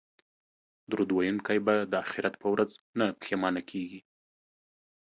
[0.91, 4.01] درود ویونکی به د اخرت په ورځ نه پښیمانه کیږي